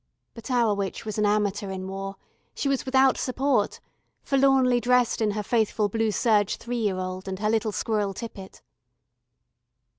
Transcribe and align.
But 0.33 0.49
our 0.49 0.73
witch 0.73 1.05
was 1.05 1.19
an 1.19 1.27
amateur 1.27 1.69
in 1.69 1.87
War, 1.87 2.15
she 2.55 2.67
was 2.67 2.87
without 2.87 3.17
support, 3.19 3.79
forlornly 4.23 4.79
dressed 4.79 5.21
in 5.21 5.29
her 5.29 5.43
faithful 5.43 5.89
blue 5.89 6.09
serge 6.09 6.55
three 6.57 6.77
year 6.79 6.97
old, 6.97 7.27
and 7.27 7.37
her 7.37 7.51
little 7.51 7.71
squirrel 7.71 8.15
tippet. 8.15 8.63